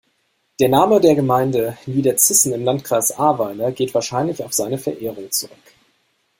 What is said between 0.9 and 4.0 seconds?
der Gemeinde Niederzissen im Landkreis Ahrweiler geht